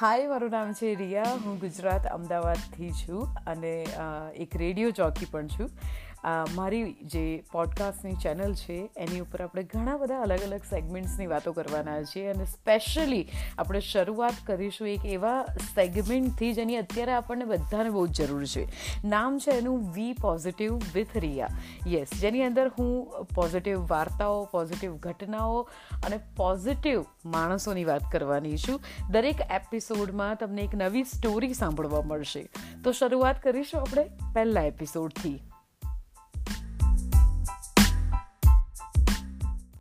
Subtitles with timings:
[0.00, 1.30] હાય મારું નામ છે રિયા.
[1.44, 3.70] હું ગુજરાત અમદાવાદથી છું અને
[4.44, 5.70] એક રેડિયો ચોકી પણ છું.
[6.54, 12.02] મારી જે પોડકાસ્ટની ચેનલ છે, એની ઉપર આપણે ઘણા બધા અલગ અલગ સેગમેન્ટ્સની વાતો કરવાના
[12.02, 13.28] છીએ અને સ્પેશિયલી
[13.58, 15.44] આપણે શરૂઆત કરીશું એક એવા
[15.74, 18.68] સેગમેન્ટથી જેની અત્યારે આપણને બધાને બહુ જ જરૂર છે.
[19.04, 21.48] નામ છે એનું we positive with Riya
[21.86, 25.68] yes જેની અંદર હું પોઝિટિવ વાર્તાઓ પોઝિટિવ ઘટનાઓ
[26.06, 28.80] અને પોઝિટિવ માણસોની વાત કરવાની છું.
[29.10, 32.48] દરેક એપિસોડમાં તમને એક નવી સ્ટોરી સાંભળવા મળશે.
[32.84, 35.40] તો શરૂઆત કરીશું આપણે પહેલા એપિસોડથી